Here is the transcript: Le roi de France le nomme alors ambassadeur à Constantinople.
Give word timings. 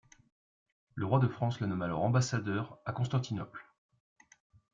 Le 0.95 1.05
roi 1.05 1.19
de 1.19 1.27
France 1.27 1.59
le 1.59 1.67
nomme 1.67 1.83
alors 1.83 2.01
ambassadeur 2.01 2.79
à 2.87 2.91
Constantinople. 2.91 3.67